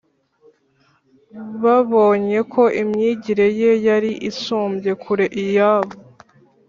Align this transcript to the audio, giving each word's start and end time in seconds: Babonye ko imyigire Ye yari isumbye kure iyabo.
Babonye 1.63 2.39
ko 2.53 2.63
imyigire 2.81 3.45
Ye 3.59 3.71
yari 3.87 4.11
isumbye 4.29 4.91
kure 5.03 5.25
iyabo. 5.43 5.93